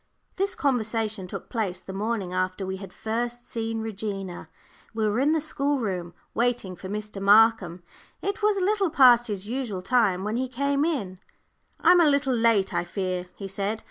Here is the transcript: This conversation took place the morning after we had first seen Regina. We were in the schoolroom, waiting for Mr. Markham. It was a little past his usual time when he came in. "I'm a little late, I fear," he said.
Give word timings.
This 0.37 0.55
conversation 0.55 1.27
took 1.27 1.47
place 1.47 1.79
the 1.79 1.93
morning 1.93 2.33
after 2.33 2.65
we 2.65 2.77
had 2.77 2.91
first 2.91 3.51
seen 3.51 3.81
Regina. 3.81 4.49
We 4.95 5.07
were 5.07 5.19
in 5.19 5.31
the 5.31 5.39
schoolroom, 5.39 6.15
waiting 6.33 6.75
for 6.75 6.89
Mr. 6.89 7.21
Markham. 7.21 7.83
It 8.19 8.41
was 8.41 8.57
a 8.57 8.65
little 8.65 8.89
past 8.89 9.27
his 9.27 9.45
usual 9.47 9.83
time 9.83 10.23
when 10.23 10.37
he 10.37 10.47
came 10.47 10.85
in. 10.85 11.19
"I'm 11.79 12.01
a 12.01 12.09
little 12.09 12.33
late, 12.33 12.73
I 12.73 12.83
fear," 12.83 13.29
he 13.35 13.47
said. 13.47 13.79